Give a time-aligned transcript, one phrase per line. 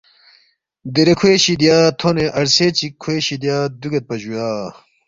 [0.93, 4.47] دیرے کھوے شِدیا تھونے عرصے چِک کھوے شِدیا دُوگیدپا جُویا